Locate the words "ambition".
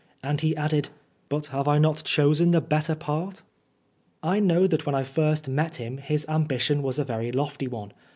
6.27-6.81